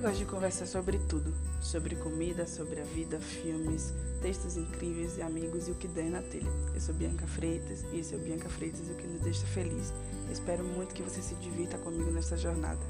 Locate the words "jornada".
12.34-12.80